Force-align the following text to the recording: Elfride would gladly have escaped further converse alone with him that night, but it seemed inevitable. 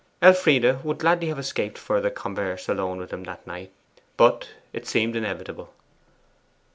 Elfride 0.19 0.83
would 0.83 0.97
gladly 0.97 1.27
have 1.27 1.37
escaped 1.37 1.77
further 1.77 2.09
converse 2.09 2.67
alone 2.67 2.97
with 2.97 3.13
him 3.13 3.23
that 3.25 3.45
night, 3.45 3.71
but 4.17 4.49
it 4.73 4.87
seemed 4.87 5.15
inevitable. 5.15 5.71